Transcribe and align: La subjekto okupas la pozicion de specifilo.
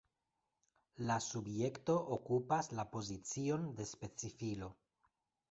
La 1.09 1.17
subjekto 1.25 1.97
okupas 2.15 2.71
la 2.79 2.87
pozicion 2.97 3.69
de 3.83 3.89
specifilo. 3.93 4.73